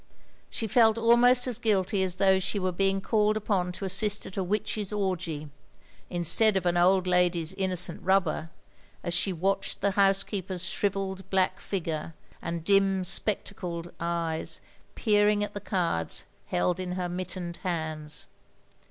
[0.49, 4.35] She felt almost as guilty as though she were being called upon to assist at
[4.35, 5.51] a witch's orgy,
[6.09, 8.49] instead of an old lady's innocent rubber,
[9.03, 14.59] as she watched the housekeeper's shrivelled black figure, and dim spectacled eyes,
[14.95, 18.27] peering at the cards held in her mittened hands.